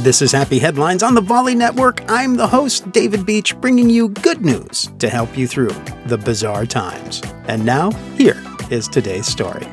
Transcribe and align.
This 0.00 0.20
is 0.20 0.30
Happy 0.30 0.58
Headlines 0.58 1.02
on 1.02 1.14
the 1.14 1.22
Volley 1.22 1.54
Network. 1.54 2.02
I'm 2.06 2.36
the 2.36 2.46
host, 2.46 2.92
David 2.92 3.24
Beach, 3.24 3.58
bringing 3.62 3.88
you 3.88 4.10
good 4.10 4.44
news 4.44 4.90
to 4.98 5.08
help 5.08 5.38
you 5.38 5.48
through 5.48 5.72
the 6.04 6.18
bizarre 6.18 6.66
times. 6.66 7.22
And 7.48 7.64
now, 7.64 7.92
here 8.14 8.40
is 8.70 8.88
today's 8.88 9.26
story. 9.26 9.64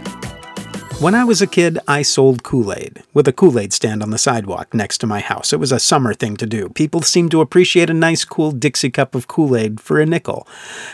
When 1.01 1.13
I 1.13 1.25
was 1.25 1.41
a 1.41 1.47
kid, 1.47 1.78
I 1.89 2.04
sold 2.04 2.41
Kool 2.41 2.71
Aid 2.71 3.04
with 3.13 3.28
a 3.28 3.33
Kool 3.33 3.59
Aid 3.59 3.73
stand 3.73 4.01
on 4.01 4.12
the 4.12 4.17
sidewalk 4.17 4.73
next 4.73 4.99
to 4.99 5.08
my 5.08 5.19
house. 5.19 5.51
It 5.51 5.59
was 5.59 5.73
a 5.73 5.79
summer 5.79 6.13
thing 6.13 6.37
to 6.37 6.46
do. 6.46 6.69
People 6.69 7.01
seemed 7.01 7.31
to 7.31 7.42
appreciate 7.42 7.90
a 7.90 7.94
nice, 7.94 8.24
cool 8.24 8.53
Dixie 8.53 8.92
cup 8.92 9.15
of 9.15 9.28
Kool 9.28 9.58
Aid 9.58 9.81
for 9.81 9.99
a 9.99 10.05
nickel. 10.05 10.47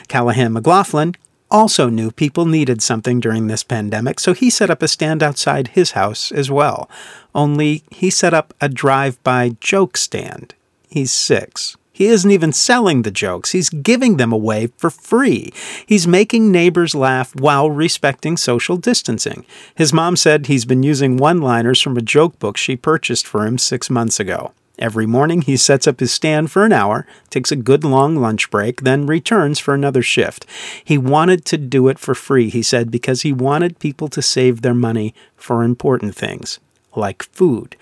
Callahan 0.08 0.54
McLaughlin 0.54 1.14
also 1.52 1.90
knew 1.90 2.12
people 2.12 2.46
needed 2.46 2.82
something 2.82 3.20
during 3.20 3.48
this 3.48 3.64
pandemic, 3.64 4.20
so 4.20 4.34
he 4.34 4.50
set 4.50 4.70
up 4.70 4.82
a 4.82 4.88
stand 4.88 5.24
outside 5.24 5.70
his 5.70 5.92
house 5.92 6.32
as 6.32 6.52
well. 6.52 6.90
Only 7.34 7.84
he 7.92 8.10
set 8.10 8.34
up 8.34 8.54
a 8.62 8.70
drive 8.70 9.22
by 9.24 9.56
joke 9.60 9.98
stand. 9.98 10.54
He's 10.90 11.12
six. 11.12 11.78
He 11.92 12.06
isn't 12.06 12.32
even 12.32 12.54
selling 12.54 13.02
the 13.02 13.12
jokes, 13.12 13.52
he's 13.52 13.70
giving 13.70 14.16
them 14.16 14.32
away 14.32 14.68
for 14.78 14.90
free. 14.90 15.52
He's 15.86 16.08
making 16.08 16.50
neighbors 16.50 16.96
laugh 16.96 17.36
while 17.36 17.70
respecting 17.70 18.38
social 18.38 18.78
distancing. 18.78 19.46
His 19.76 19.92
mom 19.92 20.16
said 20.16 20.46
he's 20.46 20.64
been 20.64 20.82
using 20.82 21.18
one 21.18 21.42
liners 21.42 21.82
from 21.82 21.98
a 21.98 22.02
joke 22.02 22.40
book 22.40 22.56
she 22.56 22.78
purchased 22.78 23.28
for 23.28 23.46
him 23.46 23.58
six 23.58 23.90
months 23.90 24.18
ago. 24.18 24.54
Every 24.80 25.06
morning, 25.06 25.42
he 25.42 25.58
sets 25.58 25.88
up 25.88 26.00
his 26.00 26.14
stand 26.14 26.52
for 26.52 26.64
an 26.64 26.72
hour, 26.72 27.06
takes 27.30 27.52
a 27.52 27.58
good 27.58 27.84
long 27.84 28.16
lunch 28.16 28.50
break, 28.50 28.82
then 28.82 29.06
returns 29.06 29.60
for 29.60 29.74
another 29.74 30.02
shift. 30.02 30.46
He 30.84 30.98
wanted 30.98 31.44
to 31.46 31.58
do 31.58 31.90
it 31.90 32.00
for 32.00 32.16
free, 32.16 32.50
he 32.50 32.64
said, 32.64 32.90
because 32.90 33.24
he 33.24 33.34
wanted 33.34 33.80
people 33.80 34.08
to 34.08 34.22
save 34.22 34.62
their 34.62 34.74
money 34.74 35.14
for 35.36 35.64
important 35.64 36.16
things, 36.16 36.60
like 36.96 37.24
food. 37.24 37.76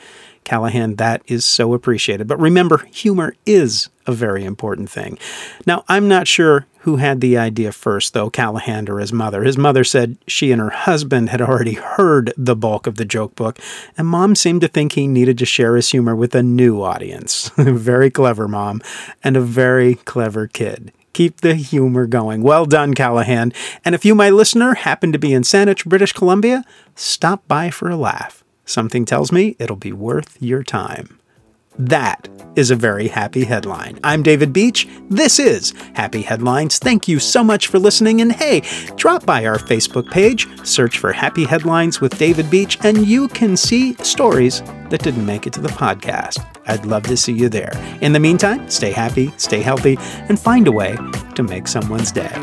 Callahan, 0.47 0.95
that 0.95 1.21
is 1.27 1.43
so 1.43 1.73
appreciated. 1.73 2.25
But 2.25 2.39
remember, 2.39 2.87
humor 2.93 3.35
is 3.45 3.89
a 4.05 4.13
very 4.13 4.45
important 4.45 4.89
thing. 4.89 5.17
Now, 5.65 5.83
I'm 5.89 6.07
not 6.07 6.25
sure 6.25 6.65
who 6.79 6.95
had 6.95 7.19
the 7.19 7.37
idea 7.37 7.73
first, 7.73 8.13
though, 8.13 8.29
Callahan 8.29 8.87
or 8.87 8.99
his 8.99 9.11
mother. 9.11 9.43
His 9.43 9.57
mother 9.57 9.83
said 9.83 10.17
she 10.25 10.53
and 10.53 10.61
her 10.61 10.69
husband 10.69 11.29
had 11.29 11.41
already 11.41 11.73
heard 11.73 12.33
the 12.37 12.55
bulk 12.55 12.87
of 12.87 12.95
the 12.95 13.03
joke 13.03 13.35
book, 13.35 13.59
and 13.97 14.07
mom 14.07 14.35
seemed 14.35 14.61
to 14.61 14.69
think 14.69 14.93
he 14.93 15.05
needed 15.05 15.37
to 15.39 15.45
share 15.45 15.75
his 15.75 15.89
humor 15.89 16.15
with 16.15 16.33
a 16.33 16.41
new 16.41 16.81
audience. 16.81 17.51
very 17.57 18.09
clever 18.09 18.47
mom, 18.47 18.81
and 19.21 19.35
a 19.35 19.41
very 19.41 19.95
clever 19.95 20.47
kid. 20.47 20.93
Keep 21.11 21.41
the 21.41 21.55
humor 21.55 22.07
going. 22.07 22.41
Well 22.41 22.65
done, 22.65 22.93
Callahan. 22.93 23.51
And 23.83 23.93
if 23.95 24.05
you, 24.05 24.15
my 24.15 24.29
listener, 24.29 24.75
happen 24.75 25.11
to 25.11 25.19
be 25.19 25.33
in 25.33 25.41
Saanich, 25.41 25.83
British 25.83 26.13
Columbia, 26.13 26.63
stop 26.95 27.45
by 27.49 27.69
for 27.69 27.89
a 27.89 27.97
laugh. 27.97 28.45
Something 28.67 29.05
tells 29.05 29.31
me 29.31 29.55
it'll 29.59 29.77
be 29.77 29.93
worth 29.93 30.37
your 30.41 30.61
time. 30.61 31.19
That 31.79 32.27
is 32.57 32.69
a 32.69 32.75
very 32.75 33.07
happy 33.07 33.45
headline. 33.45 33.97
I'm 34.03 34.23
David 34.23 34.51
Beach. 34.51 34.87
This 35.09 35.39
is 35.39 35.73
Happy 35.93 36.21
Headlines. 36.21 36.77
Thank 36.77 37.07
you 37.07 37.17
so 37.17 37.45
much 37.45 37.67
for 37.67 37.79
listening. 37.79 38.19
And 38.19 38.31
hey, 38.31 38.63
drop 38.97 39.25
by 39.25 39.45
our 39.45 39.57
Facebook 39.57 40.11
page, 40.11 40.47
search 40.67 40.97
for 40.97 41.13
Happy 41.13 41.45
Headlines 41.45 42.01
with 42.01 42.17
David 42.17 42.49
Beach, 42.49 42.77
and 42.83 43.07
you 43.07 43.29
can 43.29 43.55
see 43.55 43.93
stories 44.03 44.61
that 44.89 45.01
didn't 45.01 45.25
make 45.25 45.47
it 45.47 45.53
to 45.53 45.61
the 45.61 45.69
podcast. 45.69 46.45
I'd 46.67 46.85
love 46.85 47.03
to 47.03 47.15
see 47.15 47.33
you 47.33 47.47
there. 47.47 47.71
In 48.01 48.11
the 48.11 48.19
meantime, 48.19 48.69
stay 48.69 48.91
happy, 48.91 49.31
stay 49.37 49.61
healthy, 49.61 49.97
and 50.27 50.37
find 50.37 50.67
a 50.67 50.73
way 50.73 50.97
to 51.35 51.43
make 51.43 51.69
someone's 51.69 52.11
day. 52.11 52.35